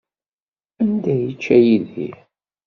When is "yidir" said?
1.65-2.15